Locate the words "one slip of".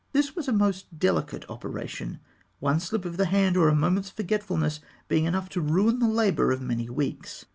2.59-3.17